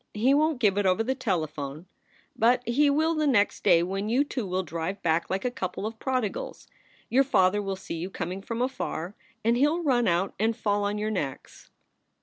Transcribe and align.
He 0.15 0.33
won 0.33 0.53
t 0.53 0.57
give 0.57 0.79
it 0.79 0.87
over 0.87 1.03
the 1.03 1.13
telephone, 1.13 1.85
but 2.35 2.67
he 2.67 2.89
will 2.89 3.13
the 3.13 3.27
next 3.27 3.63
day 3.63 3.83
when 3.83 4.09
you 4.09 4.23
two 4.23 4.47
will 4.47 4.63
drive 4.63 4.99
back 5.03 5.29
like 5.29 5.45
a 5.45 5.51
couple 5.51 5.85
of 5.85 5.99
prodigals. 5.99 6.67
Your 7.09 7.23
father 7.23 7.61
will 7.61 7.75
see 7.75 7.97
you 7.97 8.09
coming 8.09 8.41
from 8.41 8.63
afar, 8.63 9.13
and 9.45 9.55
he 9.55 9.67
ll 9.67 9.83
run 9.83 10.07
out 10.07 10.33
and 10.39 10.57
fall 10.57 10.85
on 10.85 10.97
your 10.97 11.11
necks. 11.11 11.69